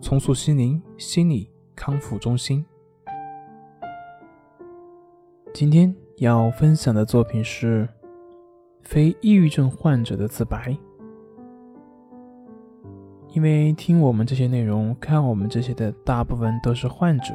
[0.00, 2.64] 重塑心灵心理康复中心。
[5.52, 7.86] 今天要分享的作品是
[8.82, 10.74] 非抑郁症患者的自白。
[13.32, 17.34] 因为听我们这些内容，看我们这些的大部分都是患者，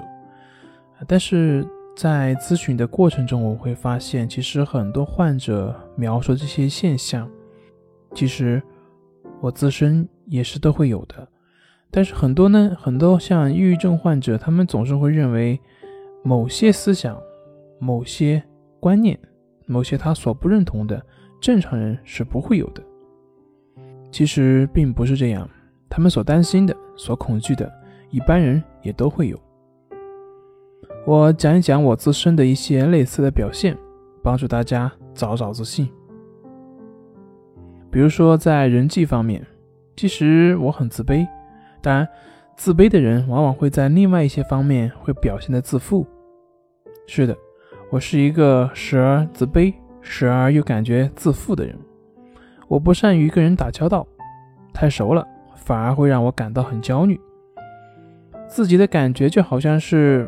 [1.08, 7.30] 但是在咨询的过程中，我会发现，其实很多患者描述这些现象，
[8.14, 8.62] 其实
[9.40, 11.26] 我自身也是都会有的。
[11.96, 15.58] 但是很多呢，很多像抑郁症患者，他们总是会认为
[16.24, 17.18] 某些思想、
[17.80, 18.44] 某些
[18.82, 19.18] 观念、
[19.66, 21.02] 某些他所不认同的，
[21.40, 22.84] 正常人是不会有的。
[24.12, 25.50] 其实并不是这样，
[25.90, 27.72] 他们所担心的、所恐惧的，
[28.10, 29.40] 一般人也都会有。
[31.06, 33.78] 我讲一讲我自身的一些类似的表现，
[34.22, 35.88] 帮助大家找找自信。
[37.90, 39.48] 比如说在人际方面，
[39.96, 41.26] 其实我很自卑。
[41.86, 42.08] 当然，
[42.56, 46.04] 自卑的人往往会在另外一些方面会表现的自负。
[47.06, 47.38] 是的，
[47.92, 51.78] 我是一个时而自卑，时而又感觉自负的人。
[52.68, 54.04] 我不善于跟人打交道，
[54.74, 55.24] 太熟了
[55.56, 57.22] 反而会让我感到很焦虑。
[58.48, 60.28] 自己的感觉就好像是，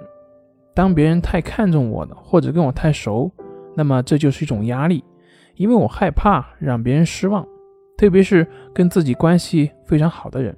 [0.76, 3.32] 当别人太看重我了，或者跟我太熟，
[3.76, 5.04] 那么这就是一种压力，
[5.56, 7.44] 因为我害怕让别人失望，
[7.98, 10.56] 特别是跟自己关系非常好的人。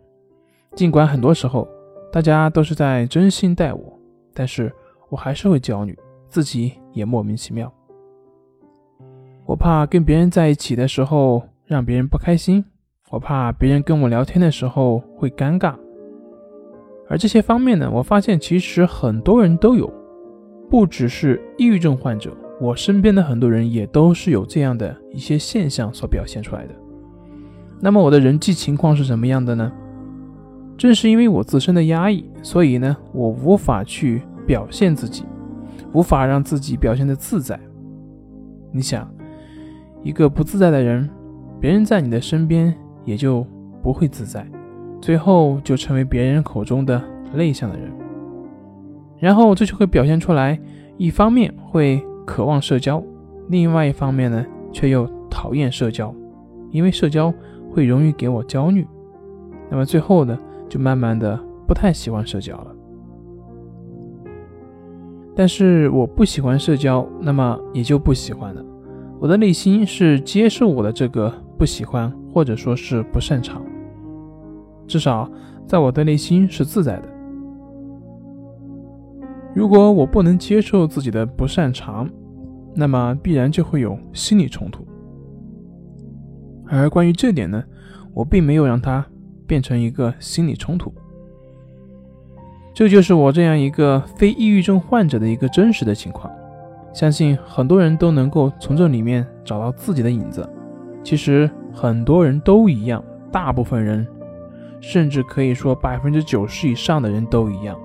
[0.76, 1.68] 尽管很多时候
[2.12, 4.00] 大家都是在真心待我，
[4.34, 4.72] 但是
[5.10, 7.72] 我还是会焦虑，自己也莫名其妙。
[9.46, 12.64] 我怕跟别人在一起的时候让别人不开心，
[13.10, 15.76] 我怕别人跟我聊天的时候会尴尬。
[17.10, 19.92] 而这些方面呢，我发现其实很多人都有，
[20.70, 22.32] 不只是抑郁症患者，
[22.62, 26.76] 我身边的很多人也都是有这样的一些现象所表现出来的。
[27.80, 29.72] 那么我的人际情况是什么样的呢？
[30.80, 35.26] 正是因为我自身的压抑，所以呢，我无法去表现自己，
[35.92, 37.60] 无法让自己表现的自在。
[38.72, 39.06] 你想，
[40.02, 41.10] 一个不自在的人，
[41.60, 42.74] 别人在你的身边
[43.04, 43.46] 也就
[43.84, 44.48] 不会自在，
[45.02, 47.04] 最后就成为别人口中的
[47.34, 47.92] 内向的人。
[49.18, 50.58] 然后这就会表现出来，
[50.96, 53.04] 一方面会渴望社交，
[53.50, 56.16] 另外一方面呢，却又讨厌社交，
[56.72, 57.34] 因为社交
[57.70, 58.88] 会容易给我焦虑。
[59.70, 60.40] 那么最后呢？
[60.70, 61.38] 就慢慢的
[61.68, 62.76] 不太喜欢社交了，
[65.36, 68.64] 但是我不喜欢社交，那么也就不喜欢了。
[69.20, 73.62] 我的内心是接受我的这个不喜欢，或者说是不擅长，
[74.88, 75.30] 至少
[75.66, 77.10] 在我的内心是自在的。
[79.56, 82.08] 如果我不能接受自己的不擅长，
[82.76, 84.86] 那么必然就会有心理冲突。
[86.68, 87.64] 而关于这点呢，
[88.14, 89.04] 我并没有让他。
[89.50, 90.94] 变成一个心理冲突，
[92.72, 96.32] 这就是我这样一个非抑郁症患者的一个真实的情况。
[96.94, 100.48] 相信很多人都能够从这里面找到自己的影子。
[101.04, 104.06] 其实很多人都一样，大部分人，
[104.80, 107.76] 甚至可以说百分之九十以上的人都一样，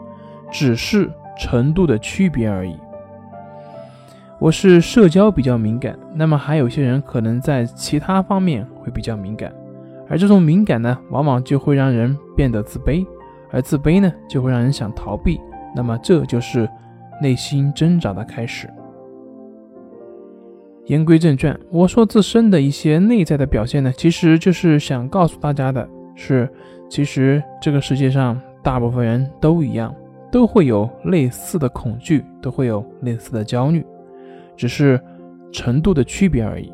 [0.52, 2.76] 只是程度的区别而已。
[4.38, 9.50] 我是社交比较敏感，那么还有些人可能在其他方面会比较敏感。
[10.08, 13.06] 而这种敏感呢，往往就会让人变得自卑，
[13.50, 15.40] 而自卑呢，就会让人想逃避。
[15.74, 16.68] 那么，这就是
[17.20, 18.68] 内心挣扎的开始。
[20.86, 26.48] 言归正传，我说自身的一些内在的表现呢，其实就是想告诉大家的是，
[26.90, 29.94] 其实这个世界上大部分人都一样，
[30.30, 33.84] 都会有类似的恐惧，都会有类似的焦虑，
[34.56, 35.00] 只是
[35.50, 36.70] 程度的区别而已。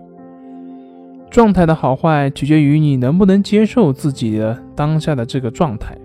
[1.31, 5.97] 状态的好坏取决于你能不能接受自己的当下的这个状态，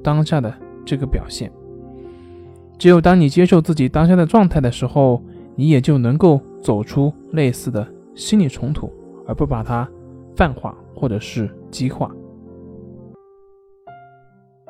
[0.00, 0.54] 当下的
[0.86, 1.50] 这个表现。
[2.78, 5.20] 只有当你接受自己当下的状态的时候，
[5.56, 8.90] 你也就能够走出类似的心理冲突，
[9.26, 9.86] 而不把它
[10.36, 12.10] 泛化或者是激化。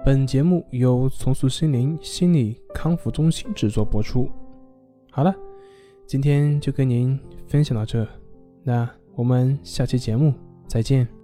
[0.03, 4.29] 本节目由重塑心灵心理康复中心制作播出。
[5.11, 5.35] 好了，
[6.07, 8.09] 今天就跟您分享到这，
[8.65, 9.00] 那。
[9.15, 10.33] 我们下期节目
[10.67, 11.20] 再见。